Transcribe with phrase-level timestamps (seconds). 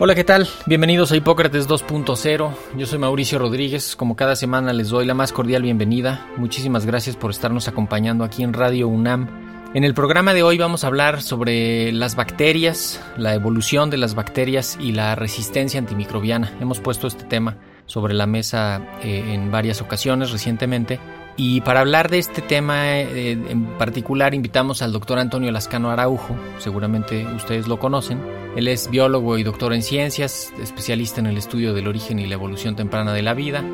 [0.00, 0.48] Hola, ¿qué tal?
[0.66, 2.52] Bienvenidos a Hipócrates 2.0.
[2.76, 3.94] Yo soy Mauricio Rodríguez.
[3.94, 6.26] Como cada semana les doy la más cordial bienvenida.
[6.36, 9.70] Muchísimas gracias por estarnos acompañando aquí en Radio UNAM.
[9.72, 14.16] En el programa de hoy vamos a hablar sobre las bacterias, la evolución de las
[14.16, 16.52] bacterias y la resistencia antimicrobiana.
[16.60, 20.98] Hemos puesto este tema sobre la mesa eh, en varias ocasiones recientemente.
[21.36, 26.36] Y para hablar de este tema eh, en particular invitamos al doctor Antonio Lascano Araujo,
[26.58, 28.22] seguramente ustedes lo conocen.
[28.56, 32.34] Él es biólogo y doctor en ciencias, especialista en el estudio del origen y la
[32.34, 33.64] evolución temprana de la vida.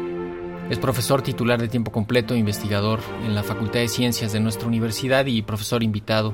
[0.70, 5.27] Es profesor titular de tiempo completo, investigador en la Facultad de Ciencias de nuestra universidad
[5.27, 6.33] y profesor invitado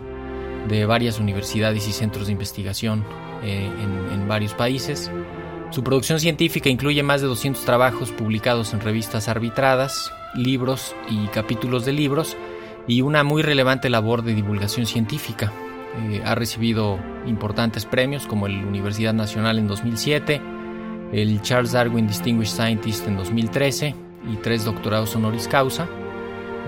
[0.68, 3.04] de varias universidades y centros de investigación
[3.42, 5.10] eh, en, en varios países.
[5.70, 11.84] Su producción científica incluye más de 200 trabajos publicados en revistas arbitradas, libros y capítulos
[11.84, 12.36] de libros
[12.86, 15.52] y una muy relevante labor de divulgación científica.
[16.10, 20.40] Eh, ha recibido importantes premios como el Universidad Nacional en 2007,
[21.12, 23.94] el Charles Darwin Distinguished Scientist en 2013
[24.30, 25.88] y tres doctorados honoris causa.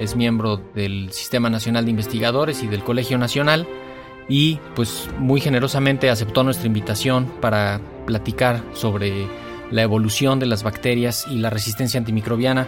[0.01, 3.67] Es miembro del Sistema Nacional de Investigadores y del Colegio Nacional
[4.28, 9.27] y pues muy generosamente aceptó nuestra invitación para platicar sobre
[9.71, 12.67] la evolución de las bacterias y la resistencia antimicrobiana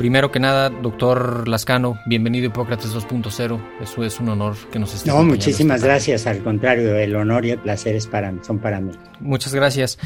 [0.00, 3.60] Primero que nada, doctor Lascano, bienvenido a Hipócrates 2.0.
[3.82, 6.26] Eso es un honor que nos esté No, muchísimas gracias.
[6.26, 8.92] Al contrario, el honor y el placer es para, son para mí.
[9.20, 9.98] Muchas gracias.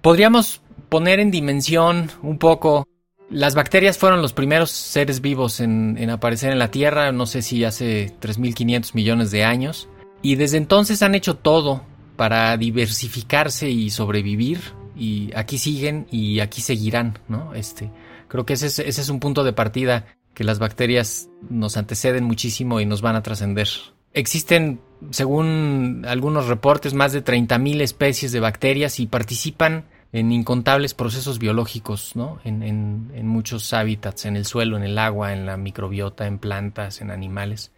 [0.00, 2.86] ¿Podríamos poner en dimensión un poco
[3.30, 7.42] las bacterias fueron los primeros seres vivos en, en, aparecer en la Tierra, no sé
[7.42, 9.88] si hace 3.500 millones de años,
[10.22, 11.82] y desde entonces han hecho todo
[12.14, 14.60] para diversificarse y sobrevivir,
[14.96, 17.54] y aquí siguen y aquí seguirán, ¿no?
[17.54, 17.90] Este,
[18.32, 22.86] Creo que ese es, un punto de partida que las bacterias nos anteceden muchísimo y
[22.86, 23.68] nos van a trascender.
[24.14, 29.84] Existen, según algunos reportes, más de 30.000 especies de bacterias y participan
[30.14, 32.40] en incontables procesos biológicos, ¿no?
[32.42, 36.38] En, en, en, muchos hábitats, en el suelo, en el agua, en la microbiota, en
[36.38, 37.70] plantas, en animales.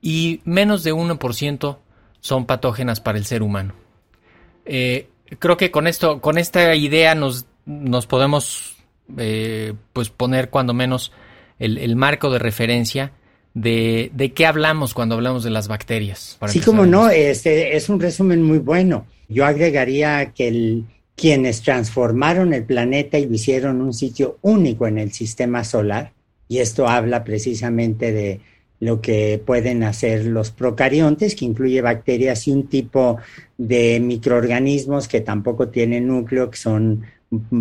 [0.00, 1.78] Y menos de 1%
[2.20, 3.74] son patógenas para el ser humano.
[4.64, 5.08] Eh,
[5.40, 8.76] creo que con esto, con esta idea nos, nos podemos
[9.18, 11.12] eh, pues poner cuando menos
[11.58, 13.12] el, el marco de referencia
[13.54, 16.38] de, de, qué hablamos cuando hablamos de las bacterias.
[16.48, 19.06] Sí, como no, este es un resumen muy bueno.
[19.28, 20.84] Yo agregaría que el,
[21.14, 26.12] quienes transformaron el planeta y lo hicieron un sitio único en el sistema solar,
[26.48, 28.40] y esto habla precisamente de
[28.80, 33.18] lo que pueden hacer los procariontes, que incluye bacterias y un tipo
[33.56, 37.04] de microorganismos que tampoco tienen núcleo, que son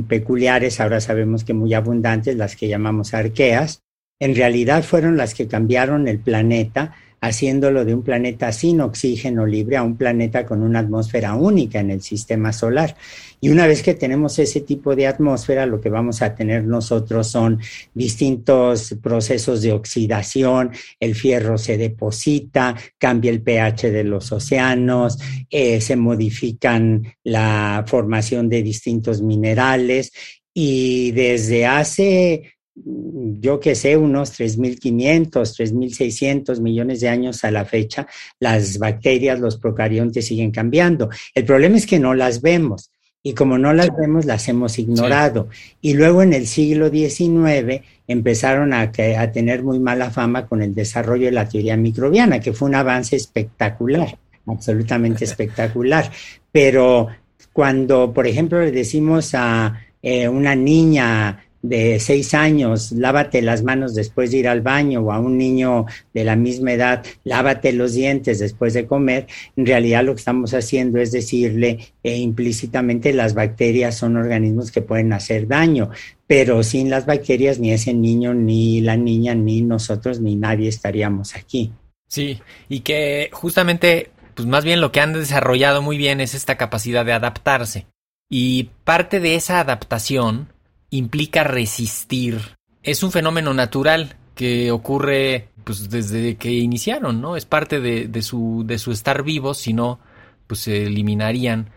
[0.08, 3.84] peculiares, ahora sabemos que muy abundantes, las que llamamos arqueas,
[4.20, 9.78] en realidad fueron las que cambiaron el planeta, haciéndolo de un planeta sin oxígeno libre
[9.78, 12.98] a un planeta con una atmósfera única en el sistema solar.
[13.40, 17.28] Y una vez que tenemos ese tipo de atmósfera, lo que vamos a tener nosotros
[17.28, 17.60] son
[17.94, 25.80] distintos procesos de oxidación, el fierro se deposita, cambia el pH de los océanos, eh,
[25.80, 30.12] se modifican la formación de distintos minerales
[30.54, 38.08] y desde hace yo que sé, unos 3.500, 3.600 millones de años a la fecha,
[38.40, 41.10] las bacterias, los procariontes siguen cambiando.
[41.36, 42.92] El problema es que no las vemos
[43.24, 45.48] y como no las vemos, las hemos ignorado.
[45.52, 45.76] Sí.
[45.82, 50.74] Y luego en el siglo XIX empezaron a, a, tener muy mala fama con el
[50.74, 54.18] desarrollo de la teoría microbiana, que fue un avance espectacular,
[54.48, 56.10] absolutamente espectacular.
[56.52, 57.10] Pero
[57.54, 63.94] cuando, por ejemplo, le decimos a eh, una niña de seis años, lávate las manos
[63.94, 67.94] después de ir al baño, o a un niño de la misma edad, lávate los
[67.94, 73.34] dientes después de comer, en realidad lo que estamos haciendo es decirle eh, implícitamente las
[73.34, 75.90] bacterias son organismos que pueden hacer daño,
[76.26, 81.36] pero sin las bacterias ni ese niño, ni la niña, ni nosotros, ni nadie estaríamos
[81.36, 81.72] aquí.
[82.08, 86.58] Sí, y que justamente, pues más bien lo que han desarrollado muy bien es esta
[86.58, 87.86] capacidad de adaptarse.
[88.30, 90.48] Y parte de esa adaptación
[90.92, 92.40] implica resistir.
[92.84, 97.36] Es un fenómeno natural que ocurre pues desde que iniciaron, ¿no?
[97.36, 100.00] Es parte de, su, de su estar vivos, si no,
[100.48, 101.70] pues se eliminarían.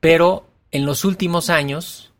[0.00, 2.12] Pero en los últimos años,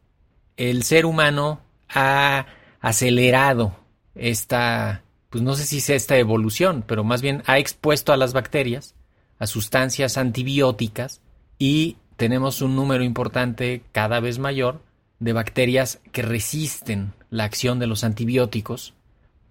[0.56, 2.46] el ser humano ha
[2.80, 3.76] acelerado
[4.14, 8.32] esta, pues no sé si es esta evolución, pero más bien ha expuesto a las
[8.32, 8.94] bacterias
[9.38, 11.20] a sustancias antibióticas
[11.58, 14.80] y tenemos un número importante cada vez mayor
[15.18, 18.94] de bacterias que resisten la acción de los antibióticos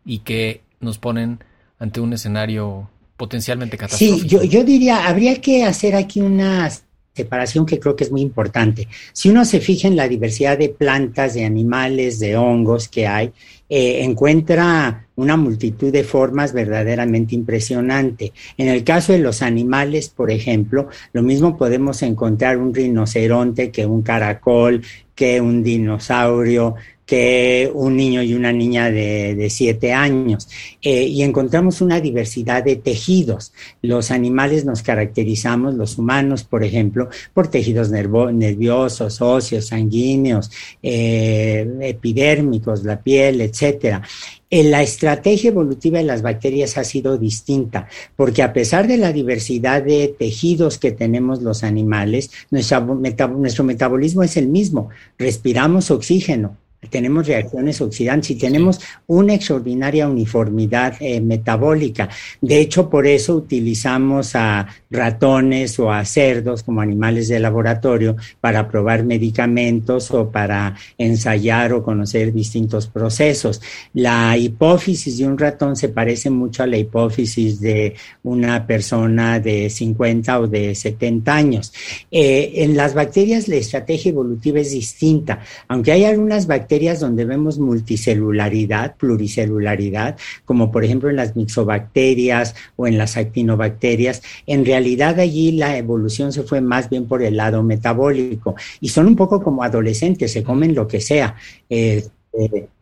[0.05, 1.39] y que nos ponen
[1.79, 4.19] ante un escenario potencialmente catastrófico.
[4.21, 6.69] Sí, yo, yo diría, habría que hacer aquí una
[7.15, 8.87] separación que creo que es muy importante.
[9.13, 13.31] Si uno se fija en la diversidad de plantas, de animales, de hongos que hay,
[13.69, 18.33] eh, encuentra una multitud de formas verdaderamente impresionante.
[18.57, 23.85] En el caso de los animales, por ejemplo, lo mismo podemos encontrar un rinoceronte que
[23.85, 24.83] un caracol,
[25.15, 26.75] que un dinosaurio,
[27.05, 30.47] que un niño y una niña de, siete años.
[30.81, 33.53] Eh, y encontramos una diversidad de tejidos.
[33.81, 42.83] Los animales nos caracterizamos, los humanos, por ejemplo, por tejidos nerviosos, óseos, sanguíneos, eh, epidérmicos,
[42.83, 44.01] la piel, etcétera.
[44.49, 49.11] Eh, la estrategia evolutiva de las bacterias ha sido distinta, porque a pesar de la
[49.11, 54.89] diversidad de tejidos que tenemos los animales, nuestro metabolismo es el mismo.
[55.17, 56.57] Respiramos oxígeno,
[56.89, 62.09] tenemos reacciones oxidantes y tenemos una extraordinaria uniformidad eh, metabólica.
[62.41, 68.67] De hecho, por eso utilizamos a ratones o a cerdos como animales de laboratorio para
[68.67, 73.61] probar medicamentos o para ensayar o conocer distintos procesos.
[73.93, 79.69] La hipófisis de un ratón se parece mucho a la hipófisis de una persona de
[79.69, 81.73] 50 o de 70 años.
[82.11, 87.57] Eh, en las bacterias la estrategia evolutiva es distinta, aunque hay algunas bacterias donde vemos
[87.57, 95.53] multicelularidad, pluricelularidad, como por ejemplo en las mixobacterias o en las actinobacterias, en realidad allí
[95.53, 99.63] la evolución se fue más bien por el lado metabólico y son un poco como
[99.63, 101.35] adolescentes, se comen lo que sea.
[101.69, 102.05] Eh,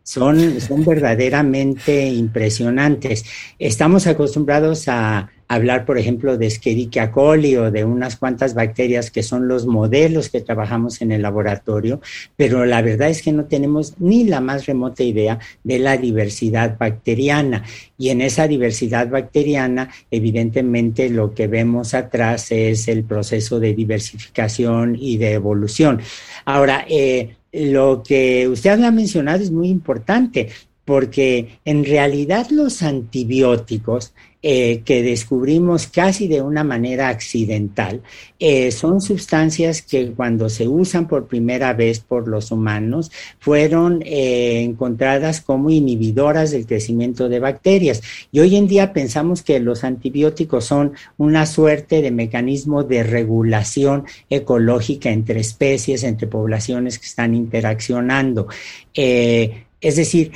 [0.02, 3.24] son, son verdaderamente impresionantes.
[3.58, 9.22] Estamos acostumbrados a hablar, por ejemplo, de Escherichia coli o de unas cuantas bacterias que
[9.22, 12.00] son los modelos que trabajamos en el laboratorio,
[12.36, 16.76] pero la verdad es que no tenemos ni la más remota idea de la diversidad
[16.78, 17.64] bacteriana.
[17.98, 24.96] Y en esa diversidad bacteriana, evidentemente, lo que vemos atrás es el proceso de diversificación
[24.98, 26.00] y de evolución.
[26.44, 30.48] Ahora, eh, lo que usted ha mencionado es muy importante
[30.84, 34.12] porque en realidad los antibióticos
[34.46, 38.02] eh, que descubrimos casi de una manera accidental
[38.38, 44.60] eh, son sustancias que cuando se usan por primera vez por los humanos fueron eh,
[44.60, 48.02] encontradas como inhibidoras del crecimiento de bacterias.
[48.32, 54.04] Y hoy en día pensamos que los antibióticos son una suerte de mecanismo de regulación
[54.28, 58.48] ecológica entre especies, entre poblaciones que están interaccionando.
[59.84, 60.32] Es decir,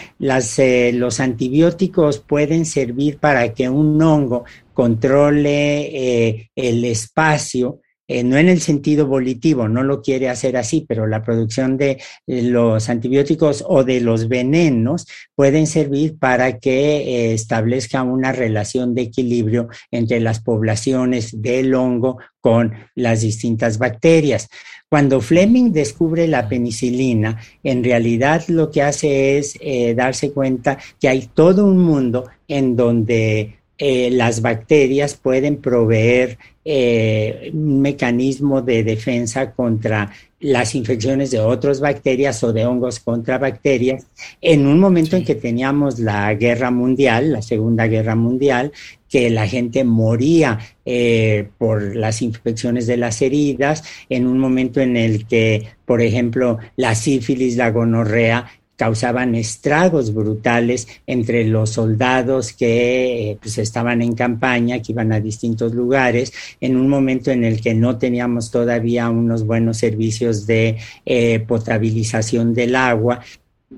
[0.59, 8.37] eh, los antibióticos pueden servir para que un hongo controle eh, el espacio, eh, no
[8.37, 13.65] en el sentido volitivo, no lo quiere hacer así, pero la producción de los antibióticos
[13.67, 20.41] o de los venenos pueden servir para que establezca una relación de equilibrio entre las
[20.41, 24.49] poblaciones del hongo con las distintas bacterias.
[24.89, 31.09] Cuando Fleming descubre la penicilina, en realidad lo que hace es eh, darse cuenta que
[31.09, 38.83] hay todo un mundo en donde eh, las bacterias pueden proveer eh, un mecanismo de
[38.83, 44.07] defensa contra las infecciones de otras bacterias o de hongos contra bacterias.
[44.41, 48.73] En un momento en que teníamos la guerra mundial, la Segunda Guerra Mundial,
[49.09, 54.97] que la gente moría eh, por las infecciones de las heridas, en un momento en
[54.97, 58.47] el que, por ejemplo, la sífilis, la gonorrea
[58.79, 65.19] causaban estragos brutales entre los soldados que eh, pues, estaban en campaña, que iban a
[65.19, 70.79] distintos lugares, en un momento en el que no teníamos todavía unos buenos servicios de
[71.05, 73.21] eh, potabilización del agua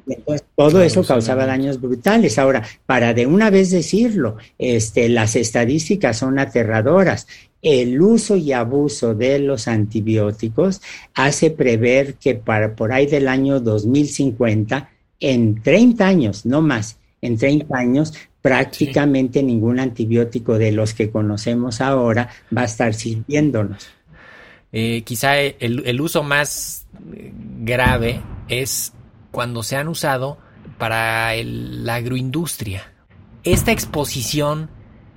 [0.06, 2.38] Entonces, todo eso causaba daños brutales.
[2.38, 7.26] Ahora, para de una vez decirlo, este, las estadísticas son aterradoras.
[7.62, 10.80] El uso y abuso de los antibióticos
[11.14, 14.90] hace prever que para por ahí del año 2050,
[15.20, 21.80] en 30 años, no más, en 30 años, prácticamente ningún antibiótico de los que conocemos
[21.80, 23.88] ahora va a estar sirviéndonos.
[24.72, 26.86] Eh, quizá el, el, uso más
[27.60, 28.92] grave es
[29.30, 30.38] cuando se han usado
[30.78, 32.92] para la agroindustria.
[33.42, 34.70] Esta exposición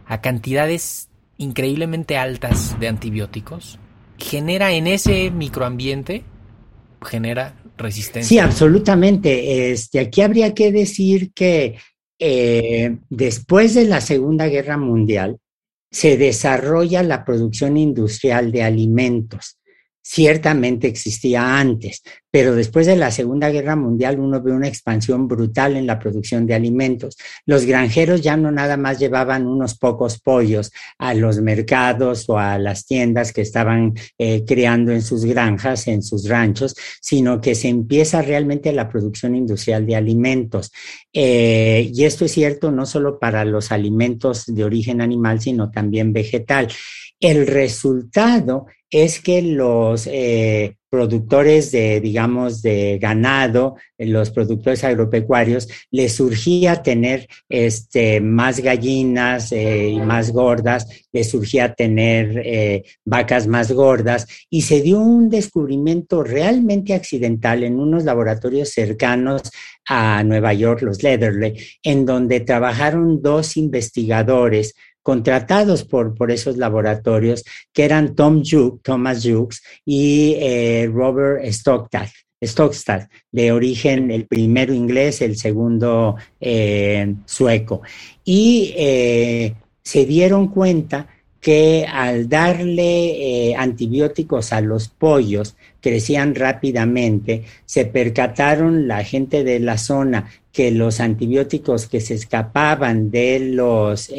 [0.05, 1.09] a cantidades
[1.43, 3.79] increíblemente altas de antibióticos
[4.17, 6.23] genera en ese microambiente
[7.01, 8.27] genera resistencia.
[8.27, 9.71] Sí, absolutamente.
[9.71, 11.77] Este, aquí habría que decir que
[12.17, 15.37] eh, después de la Segunda Guerra Mundial
[15.91, 19.57] se desarrolla la producción industrial de alimentos
[20.03, 22.03] ciertamente existía antes,
[22.33, 26.47] pero después de la Segunda Guerra Mundial uno ve una expansión brutal en la producción
[26.47, 27.15] de alimentos.
[27.45, 32.57] Los granjeros ya no nada más llevaban unos pocos pollos a los mercados o a
[32.57, 37.67] las tiendas que estaban eh, creando en sus granjas, en sus ranchos, sino que se
[37.67, 40.71] empieza realmente la producción industrial de alimentos.
[41.13, 46.11] Eh, y esto es cierto no solo para los alimentos de origen animal, sino también
[46.11, 46.67] vegetal.
[47.19, 56.13] El resultado es que los eh, productores de, digamos, de ganado, los productores agropecuarios, les
[56.13, 63.71] surgía tener este, más gallinas eh, y más gordas, les surgía tener eh, vacas más
[63.71, 69.41] gordas y se dio un descubrimiento realmente accidental en unos laboratorios cercanos
[69.89, 77.43] a Nueva York, los Leatherley, en donde trabajaron dos investigadores contratados por, por esos laboratorios,
[77.71, 78.41] que eran Tom
[78.81, 82.07] Thomas Jukes y eh, Robert Stockstad.
[82.41, 87.81] Stockstad, de origen el primero inglés, el segundo eh, sueco.
[88.25, 91.07] Y eh, se dieron cuenta
[91.43, 99.77] que al darle antibióticos a los pollos crecían rápidamente, se percataron la gente de la
[99.77, 104.09] zona que los antibióticos que se escapaban de los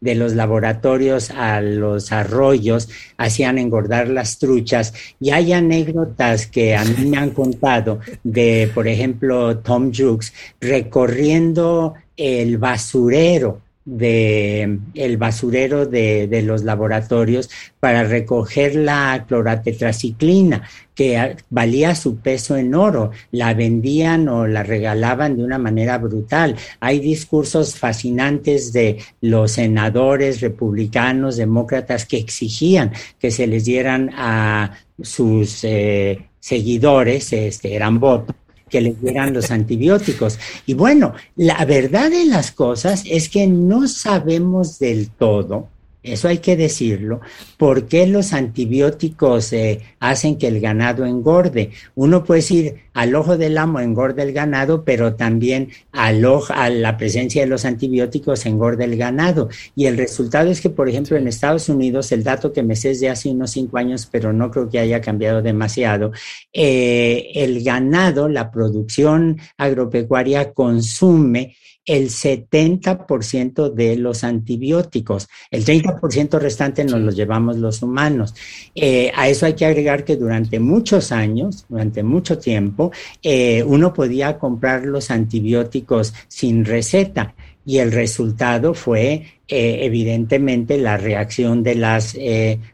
[0.00, 4.94] de los laboratorios a los arroyos hacían engordar las truchas.
[5.20, 11.94] Y hay anécdotas que a mí me han contado de, por ejemplo, Tom Jukes recorriendo
[12.16, 17.48] el basurero de el basurero de, de, los laboratorios
[17.80, 25.36] para recoger la cloratetraciclina, que valía su peso en oro, la vendían o la regalaban
[25.36, 26.56] de una manera brutal.
[26.80, 34.72] Hay discursos fascinantes de los senadores republicanos, demócratas, que exigían que se les dieran a
[35.00, 38.34] sus eh, seguidores, este, eran votos,
[38.68, 40.38] que les dieran los antibióticos.
[40.66, 45.68] Y bueno, la verdad de las cosas es que no sabemos del todo
[46.06, 47.20] eso hay que decirlo,
[47.56, 51.70] ¿por qué los antibióticos eh, hacen que el ganado engorde?
[51.94, 56.70] Uno puede decir, al ojo del amo engorda el ganado, pero también al ojo, a
[56.70, 59.48] la presencia de los antibióticos engorda el ganado.
[59.74, 62.92] Y el resultado es que, por ejemplo, en Estados Unidos, el dato que me sé
[62.92, 66.12] es de hace unos cinco años, pero no creo que haya cambiado demasiado,
[66.52, 71.56] eh, el ganado, la producción agropecuaria consume
[71.86, 75.28] el 70% de los antibióticos.
[75.50, 78.34] El 30% restante nos los llevamos los humanos.
[78.74, 82.90] Eh, a eso hay que agregar que durante muchos años, durante mucho tiempo,
[83.22, 90.96] eh, uno podía comprar los antibióticos sin receta y el resultado fue eh, evidentemente la
[90.96, 92.16] reacción de las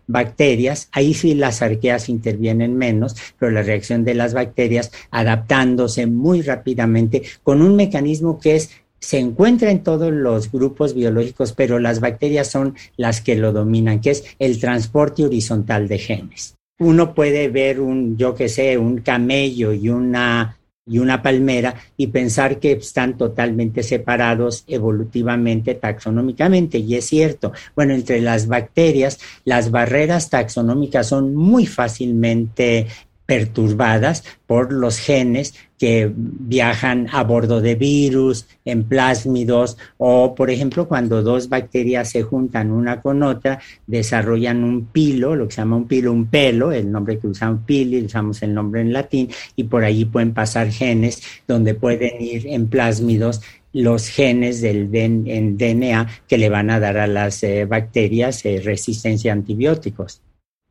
[0.07, 0.89] bacterias.
[0.93, 7.23] Ahí sí las arqueas intervienen menos, pero la reacción de las bacterias adaptándose muy rápidamente
[7.43, 8.71] con un mecanismo que es
[9.03, 14.01] se encuentra en todos los grupos biológicos, pero las bacterias son las que lo dominan,
[14.01, 16.55] que es el transporte horizontal de genes.
[16.79, 20.57] Uno puede ver un, yo que sé, un camello y una,
[20.87, 27.53] y una palmera y pensar que están totalmente separados evolutivamente, taxonómicamente, y es cierto.
[27.75, 32.87] Bueno, entre las bacterias, las barreras taxonómicas son muy fácilmente
[33.33, 40.87] perturbadas por los genes que viajan a bordo de virus, en plásmidos o, por ejemplo,
[40.87, 45.77] cuando dos bacterias se juntan una con otra, desarrollan un pilo, lo que se llama
[45.77, 49.65] un pilo, un pelo, el nombre que usamos pili, usamos el nombre en latín, y
[49.65, 53.41] por allí pueden pasar genes donde pueden ir en plásmidos
[53.73, 59.33] los genes del DNA que le van a dar a las eh, bacterias eh, resistencia
[59.33, 60.21] a antibióticos.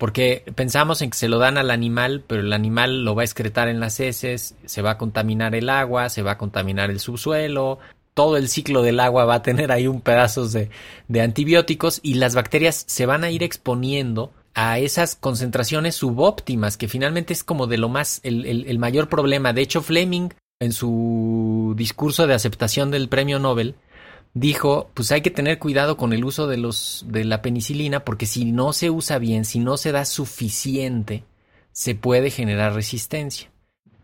[0.02, 3.26] Porque pensamos en que se lo dan al animal, pero el animal lo va a
[3.26, 7.00] excretar en las heces, se va a contaminar el agua, se va a contaminar el
[7.00, 7.78] subsuelo,
[8.16, 10.72] todo el ciclo del agua va a tener ahí un pedazo de,
[11.08, 16.88] de antibióticos y las bacterias se van a ir exponiendo a esas concentraciones subóptimas, que
[16.88, 19.54] finalmente es como de lo más, el, el, mayor problema.
[19.54, 20.30] De hecho, Fleming,
[20.60, 23.76] en su discurso de aceptación del premio Nobel,
[24.34, 28.26] dijo, pues hay que tener cuidado con el uso de los de la penicilina porque
[28.26, 31.24] si no se usa bien, si no se da suficiente,
[31.72, 33.50] se puede generar resistencia.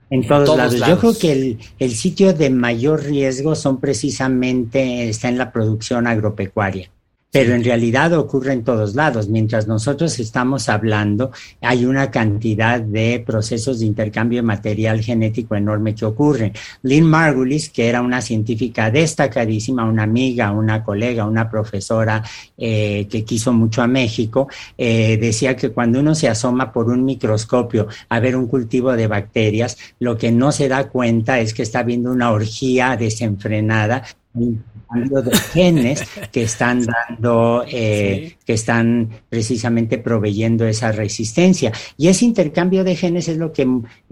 [0.09, 0.87] En todos, lados.
[0.87, 6.07] Yo creo que el, el, sitio de mayor riesgo son precisamente está en la producción
[6.07, 6.89] agropecuaria
[7.31, 9.27] pero en realidad ocurre en todos lados.
[9.27, 11.31] Mientras nosotros estamos hablando,
[11.61, 16.53] hay una cantidad de procesos de intercambio de material genético enorme que ocurren.
[16.83, 22.23] Lynn Margulis, que era una científica destacadísima, una amiga, una colega, una profesora
[22.57, 27.03] eh, que quiso mucho a México, eh, decía que cuando uno se asoma por un
[27.03, 31.63] microscopio a ver un cultivo de bacterias, lo que no se da cuenta es que
[31.63, 34.03] está viendo una orgía desenfrenada
[34.93, 41.71] de genes que están dando, eh, que están precisamente proveyendo esa resistencia.
[41.97, 43.67] Y ese intercambio de genes es lo que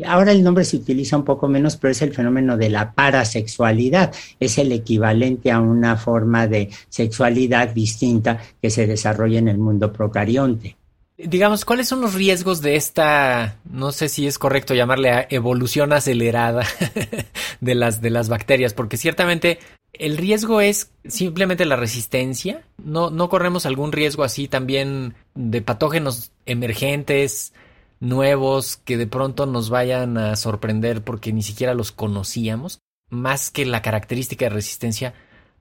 [0.05, 4.13] ahora el nombre se utiliza un poco menos, pero es el fenómeno de la parasexualidad.
[4.39, 9.91] Es el equivalente a una forma de sexualidad distinta que se desarrolla en el mundo
[9.91, 10.75] procarionte.
[11.17, 16.65] Digamos, ¿cuáles son los riesgos de esta, no sé si es correcto llamarle evolución acelerada
[17.61, 18.73] de las, de las bacterias?
[18.73, 19.59] Porque ciertamente
[19.93, 22.63] el riesgo es simplemente la resistencia.
[22.83, 27.53] No, no corremos algún riesgo así también de patógenos emergentes,
[28.01, 32.79] nuevos, que de pronto nos vayan a sorprender porque ni siquiera los conocíamos.
[33.09, 35.13] Más que la característica de resistencia,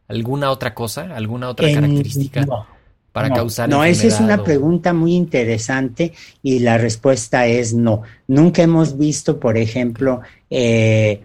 [0.08, 1.14] ¿alguna otra cosa?
[1.14, 2.44] ¿Alguna otra característica?
[3.14, 8.02] Para causar No, esa es una pregunta muy interesante y la respuesta es no.
[8.26, 11.22] Nunca hemos visto, por ejemplo, eh,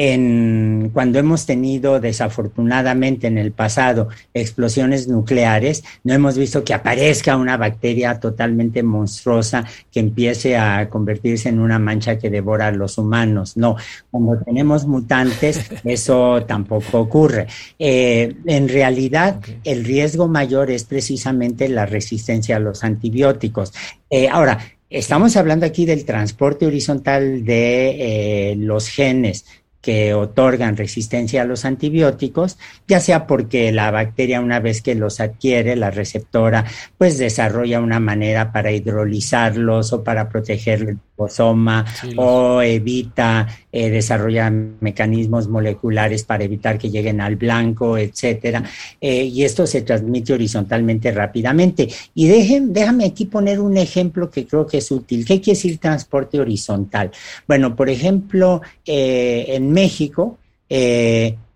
[0.00, 7.36] en, cuando hemos tenido desafortunadamente en el pasado explosiones nucleares, no hemos visto que aparezca
[7.36, 12.96] una bacteria totalmente monstruosa que empiece a convertirse en una mancha que devora a los
[12.96, 13.56] humanos.
[13.56, 13.74] No,
[14.08, 17.48] cuando tenemos mutantes, eso tampoco ocurre.
[17.76, 23.72] Eh, en realidad, el riesgo mayor es precisamente la resistencia a los antibióticos.
[24.08, 24.58] Eh, ahora,
[24.90, 29.44] Estamos hablando aquí del transporte horizontal de eh, los genes
[29.80, 35.20] que otorgan resistencia a los antibióticos, ya sea porque la bacteria una vez que los
[35.20, 36.64] adquiere, la receptora,
[36.96, 41.84] pues desarrolla una manera para hidrolizarlos o para proteger el posoma
[42.16, 48.62] o evita eh, desarrollar mecanismos moleculares para evitar que lleguen al blanco, etcétera.
[49.00, 51.88] Eh, y esto se transmite horizontalmente rápidamente.
[52.14, 55.24] Y dejen, déjame aquí poner un ejemplo que creo que es útil.
[55.24, 57.10] ¿Qué quiere decir transporte horizontal?
[57.48, 60.38] Bueno, por ejemplo, eh, en México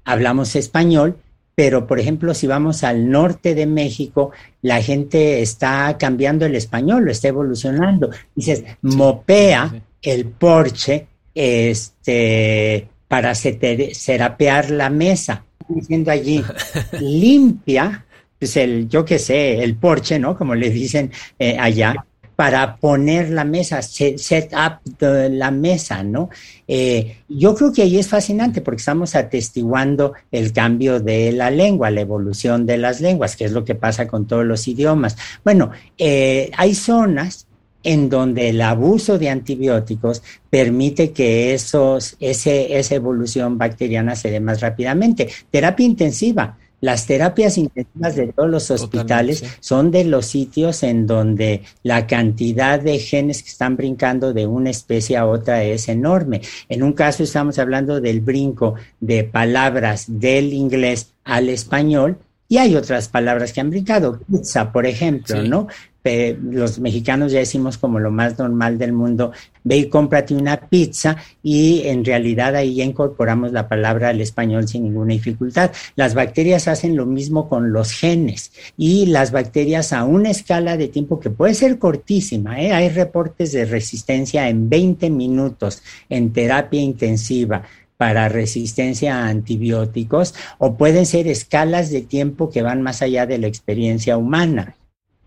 [0.04, 1.16] hablamos español,
[1.54, 4.30] pero por ejemplo, si vamos al norte de México,
[4.62, 8.10] la gente está cambiando el español, lo está evolucionando.
[8.34, 15.44] Dices, mopea el porche este, para serapear la mesa.
[15.68, 16.42] Diciendo allí,
[17.00, 18.04] limpia,
[18.38, 20.36] pues el, yo qué sé, el porche, ¿no?
[20.36, 21.94] Como le dicen eh, allá,
[22.42, 26.28] para poner la mesa, set, up la mesa, ¿no?
[26.66, 31.92] Eh, yo creo que ahí es fascinante porque estamos atestiguando el cambio de la lengua,
[31.92, 35.16] la evolución de las lenguas, que es lo que pasa con todos los idiomas.
[35.44, 37.46] Bueno, eh, hay zonas
[37.84, 44.40] en donde el abuso de antibióticos permite que esos, ese, esa evolución bacteriana se dé
[44.40, 45.28] más rápidamente.
[45.48, 46.58] Terapia intensiva.
[46.82, 52.80] Las terapias intensivas de todos los hospitales son de los sitios en donde la cantidad
[52.80, 56.40] de genes que están brincando de una especie a otra es enorme.
[56.68, 62.18] En un caso estamos hablando del brinco de palabras del inglés al español
[62.48, 64.20] y hay otras palabras que han brincado.
[64.28, 65.68] Pizza, por ejemplo, ¿no?
[66.04, 71.16] Los mexicanos ya decimos como lo más normal del mundo, ve y cómprate una pizza
[71.42, 75.70] y en realidad ahí ya incorporamos la palabra al español sin ninguna dificultad.
[75.94, 80.88] Las bacterias hacen lo mismo con los genes y las bacterias a una escala de
[80.88, 82.72] tiempo que puede ser cortísima, ¿eh?
[82.72, 87.62] hay reportes de resistencia en 20 minutos en terapia intensiva
[87.96, 93.38] para resistencia a antibióticos o pueden ser escalas de tiempo que van más allá de
[93.38, 94.74] la experiencia humana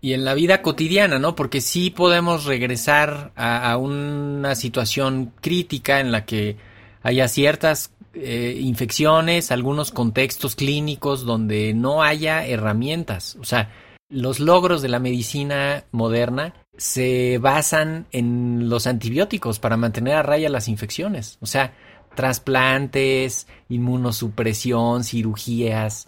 [0.06, 1.34] y en la vida cotidiana, ¿no?
[1.34, 6.58] Porque sí podemos regresar a, una situación crítica en la que
[7.02, 13.36] haya ciertas eh, infecciones, algunos contextos clínicos donde no haya herramientas.
[13.40, 13.72] O sea,
[14.08, 20.48] los logros de la medicina moderna se basan en los antibióticos para mantener a raya
[20.48, 21.36] las infecciones.
[21.40, 21.74] O sea,
[22.14, 26.06] trasplantes, inmunosupresión, cirugías.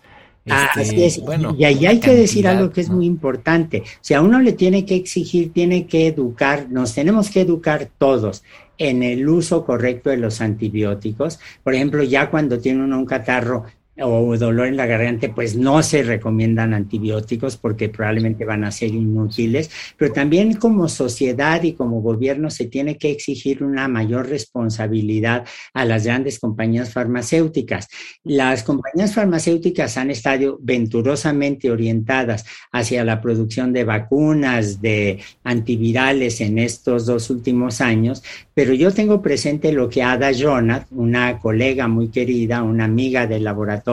[0.77, 3.83] Este, bueno, y ahí hay que decir algo que es muy importante.
[4.01, 8.43] Si a uno le tiene que exigir, tiene que educar, nos tenemos que educar todos
[8.79, 11.41] en el uso correcto de los antibióticos.
[11.63, 13.65] Por ejemplo, ya cuando tiene uno un catarro,
[14.01, 18.91] o dolor en la garganta, pues no se recomiendan antibióticos porque probablemente van a ser
[18.91, 25.45] inútiles, pero también como sociedad y como gobierno se tiene que exigir una mayor responsabilidad
[25.75, 27.89] a las grandes compañías farmacéuticas.
[28.25, 36.59] Las compañías farmacéuticas han estado venturosamente orientadas hacia la producción de vacunas, de antivirales en
[36.59, 38.23] estos dos últimos años,
[38.55, 43.45] pero yo tengo presente lo que Ada Jonath, una colega muy querida, una amiga del
[43.45, 43.88] laboratorio,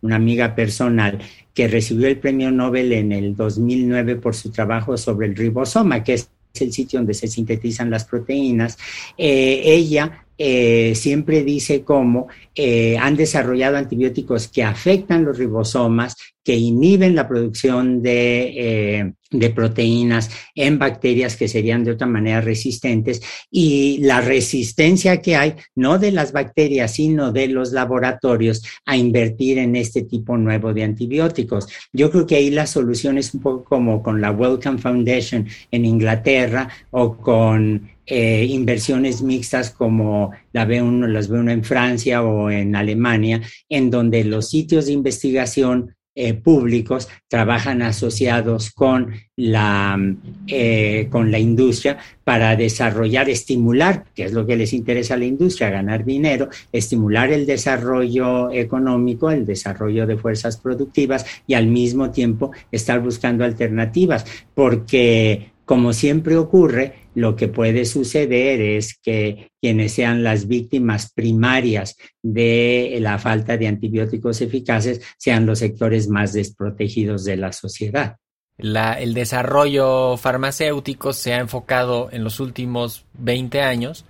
[0.00, 1.18] una amiga personal,
[1.54, 6.14] que recibió el premio Nobel en el 2009 por su trabajo sobre el ribosoma, que
[6.14, 8.78] es el sitio donde se sintetizan las proteínas.
[9.16, 16.56] Eh, ella eh, siempre dice cómo eh, han desarrollado antibióticos que afectan los ribosomas, que
[16.56, 23.22] inhiben la producción de, eh, de, proteínas en bacterias que serían de otra manera resistentes
[23.50, 29.58] y la resistencia que hay, no de las bacterias, sino de los laboratorios a invertir
[29.58, 31.68] en este tipo nuevo de antibióticos.
[31.92, 35.84] Yo creo que ahí la solución es un poco como con la Wellcome Foundation en
[35.84, 42.74] Inglaterra o con eh, inversiones mixtas como la las ve uno en Francia o en
[42.74, 49.98] Alemania, en donde los sitios de investigación eh, públicos trabajan asociados con la,
[50.46, 55.24] eh, con la industria para desarrollar, estimular, que es lo que les interesa a la
[55.24, 62.10] industria, ganar dinero, estimular el desarrollo económico, el desarrollo de fuerzas productivas y al mismo
[62.10, 69.92] tiempo estar buscando alternativas, porque como siempre ocurre, lo que puede suceder es que quienes
[69.92, 77.24] sean las víctimas primarias de la falta de antibióticos eficaces sean los sectores más desprotegidos
[77.24, 78.16] de la sociedad.
[78.58, 84.04] el desarrollo farmacéutico se ha enfocado en los últimos 20 años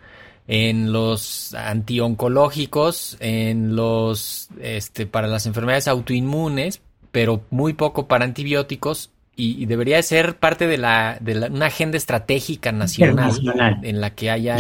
[0.49, 9.11] en los antioncológicos, en los este, para las enfermedades autoinmunes, pero muy poco para antibióticos
[9.45, 13.33] y, debería ser parte de, la, de una agenda estratégica nacional
[13.83, 14.57] en la que haya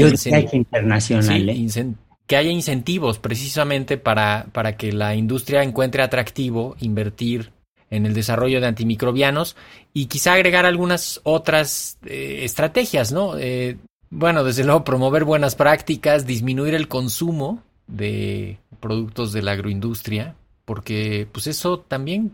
[0.53, 1.95] internacional, ¿eh?
[2.27, 7.53] que haya incentivos precisamente para, para que la industria encuentre atractivo invertir
[7.91, 9.55] en el desarrollo de antimicrobianos
[9.93, 13.39] y quizá agregar algunas otras eh, estrategias, ¿no?
[13.39, 13.77] Eh,
[14.11, 21.29] bueno, desde luego promover buenas prácticas, disminuir el consumo de productos de la agroindustria, porque
[21.31, 22.33] pues eso también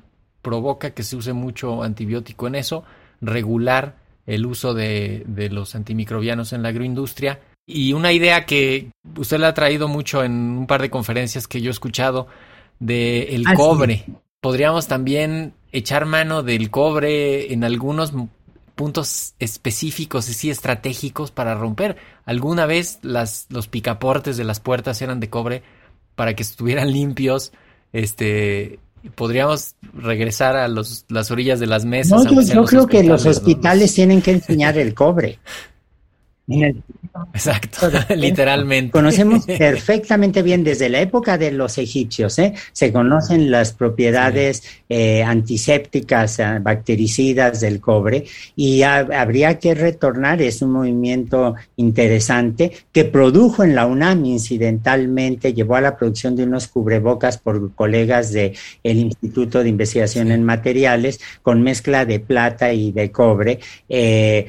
[0.48, 2.82] provoca que se use mucho antibiótico en eso,
[3.20, 7.38] regular el uso de, los antimicrobianos en la agroindustria.
[7.66, 11.60] Y una idea que usted le ha traído mucho en un par de conferencias que
[11.60, 12.28] yo he escuchado
[12.78, 14.06] de el ah, cobre.
[14.40, 18.14] Podríamos también echar mano del cobre en algunos
[18.74, 21.98] puntos específicos y sí estratégicos para romper.
[22.24, 25.62] Alguna vez las, los picaportes de las puertas eran de cobre
[26.14, 27.52] para que estuvieran limpios,
[27.92, 28.78] este,
[29.14, 32.24] podríamos regresar a los, las orillas de las mesas.
[32.24, 35.38] No, yo, creo que los hospitales tienen que enseñar el cobre.
[37.34, 38.90] Exacto, literalmente.
[38.90, 42.54] Conocemos perfectamente bien desde la época de los egipcios, ¿eh?
[42.72, 48.24] se conocen las propiedades eh, antisépticas, eh, bactericidas del cobre
[48.56, 55.76] y habría que retornar, es un movimiento interesante que produjo en la UNAM incidentalmente, llevó
[55.76, 61.20] a la producción de unos cubrebocas por colegas del el Instituto de Investigación en Materiales
[61.42, 63.58] con mezcla de plata y de cobre.
[63.88, 64.46] Eh,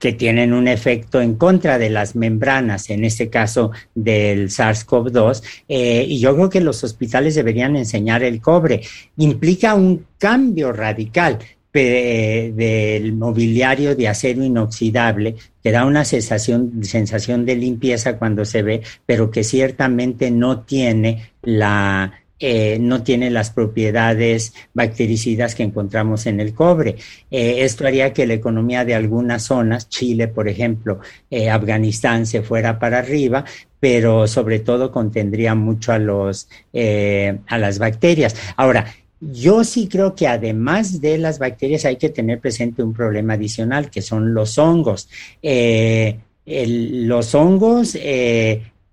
[0.00, 6.04] que tienen un efecto en contra de las membranas, en este caso del SARS-CoV-2, eh,
[6.08, 8.80] y yo creo que los hospitales deberían enseñar el cobre.
[9.18, 11.38] Implica un cambio radical
[11.72, 18.82] del mobiliario de acero inoxidable, que da una sensación, sensación de limpieza cuando se ve,
[19.06, 26.40] pero que ciertamente no tiene la eh, no tiene las propiedades bactericidas que encontramos en
[26.40, 26.96] el cobre.
[27.30, 31.00] Eh, esto haría que la economía de algunas zonas, Chile, por ejemplo,
[31.30, 33.44] eh, Afganistán, se fuera para arriba,
[33.78, 38.34] pero sobre todo contendría mucho a, los, a las bacterias.
[38.56, 38.86] Ahora,
[39.20, 43.90] yo sí creo que además de las bacterias hay que tener presente un problema adicional,
[43.90, 45.10] que son los hongos.
[46.46, 47.96] los hongos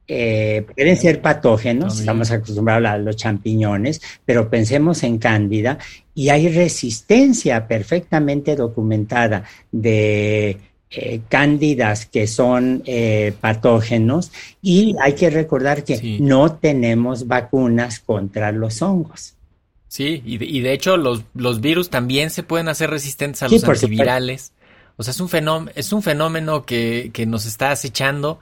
[0.07, 5.77] pueden ser patógenos, estamos acostumbrados a los champiñones, pero pensemos en cándida
[6.15, 10.57] y hay resistencia perfectamente documentada de
[10.89, 18.53] eh, cándidas que son eh, patógenos y hay que recordar que no tenemos vacunas contra
[18.53, 19.35] los hongos.
[19.89, 24.53] Sí, y de, hecho los, los, virus también se pueden hacer resistentes a los antivirales.
[24.95, 28.39] O sea, es un fenómeno, es un fenómeno que, que nos está acechando.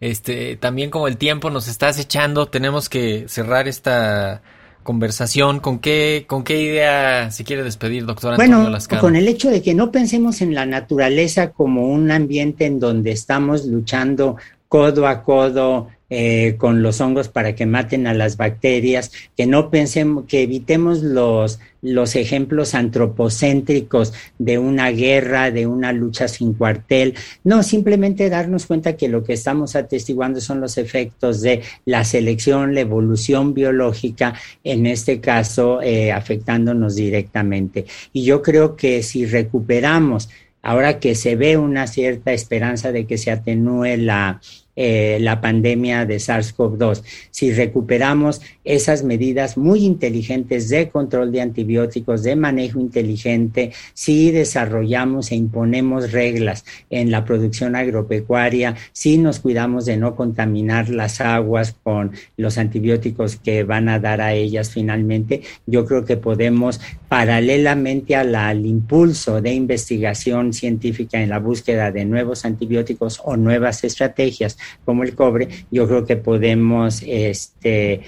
[0.00, 4.42] Este, también como el tiempo nos está acechando, tenemos que cerrar esta
[4.82, 5.60] conversación.
[5.60, 9.62] ¿Con qué, con qué idea se quiere despedir, doctor Antonio bueno, Con el hecho de
[9.62, 14.36] que no pensemos en la naturaleza como un ambiente en donde estamos luchando
[14.70, 19.68] codo a codo eh, con los hongos para que maten a las bacterias, que no
[19.68, 27.14] pensemos, que evitemos los, los ejemplos antropocéntricos de una guerra, de una lucha sin cuartel.
[27.42, 32.74] No, simplemente darnos cuenta que lo que estamos atestiguando son los efectos de la selección,
[32.74, 37.86] la evolución biológica, en este caso eh, afectándonos directamente.
[38.12, 40.28] Y yo creo que si recuperamos
[40.62, 44.40] ahora que se ve una cierta esperanza de que se atenúe la,
[44.76, 47.02] eh, la pandemia de SARS-CoV-2.
[47.30, 48.40] Si recuperamos
[48.74, 56.12] esas medidas muy inteligentes de control de antibióticos, de manejo inteligente, si desarrollamos e imponemos
[56.12, 62.58] reglas en la producción agropecuaria, si nos cuidamos de no contaminar las aguas con los
[62.58, 69.40] antibióticos que van a dar a ellas finalmente, yo creo que podemos, paralelamente al impulso
[69.40, 75.48] de investigación científica en la búsqueda de nuevos antibióticos o nuevas estrategias como el cobre,
[75.70, 78.02] yo creo que podemos este,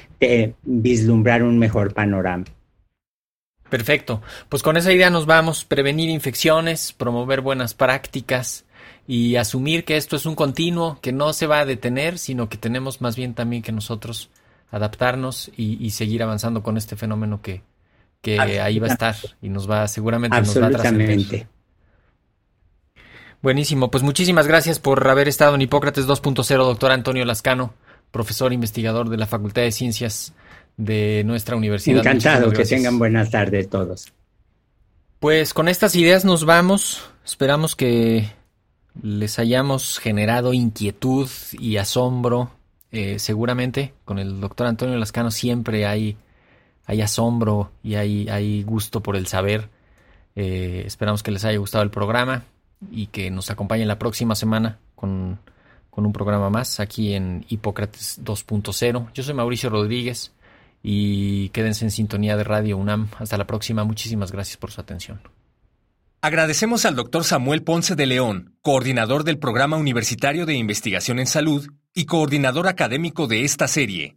[0.62, 2.44] vislumbrar un mejor panorama.
[3.68, 4.20] Perfecto.
[4.48, 5.64] Pues con esa idea nos vamos.
[5.64, 8.66] Prevenir infecciones, promover buenas prácticas
[9.06, 12.58] y asumir que esto es un continuo, que no se va a detener, sino que
[12.58, 14.30] tenemos más bien también que nosotros
[14.70, 17.62] adaptarnos y, seguir avanzando con este fenómeno que,
[18.20, 21.46] que ahí va a estar y nos va seguramente nos va a trascender.
[23.42, 27.74] Buenísimo, pues muchísimas gracias por haber estado en Hipócrates 2.0, doctor Antonio Lascano,
[28.12, 30.32] profesor investigador de la Facultad de Ciencias
[30.76, 31.98] de nuestra universidad.
[31.98, 34.12] Encantado, que tengan buenas tardes todos.
[35.18, 38.30] Pues con estas ideas nos vamos, esperamos que
[39.00, 42.50] les hayamos generado inquietud y asombro,
[42.90, 46.16] eh, seguramente con el doctor Antonio Lascano siempre hay,
[46.84, 49.68] hay asombro y hay, hay gusto por el saber.
[50.34, 52.44] Eh, esperamos que les haya gustado el programa
[52.90, 55.38] y que nos acompañen la próxima semana con,
[55.94, 59.12] un programa más aquí en Hipócrates 2.0.
[59.12, 60.32] Yo soy Mauricio Rodríguez
[60.82, 63.08] y quédense en sintonía de Radio UNAM.
[63.18, 63.84] Hasta la próxima.
[63.84, 65.20] Muchísimas gracias por su atención.
[66.20, 71.68] Agradecemos al doctor Samuel Ponce de León, coordinador del Programa Universitario de Investigación en Salud
[71.94, 74.16] y coordinador académico de esta serie.